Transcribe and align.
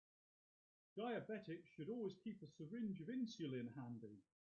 Diabetics 0.97 1.67
should 1.77 1.87
always 1.87 2.15
keep 2.23 2.41
a 2.41 2.47
syringe 2.47 3.01
of 3.01 3.07
insulin 3.09 3.75
handy. 3.75 4.23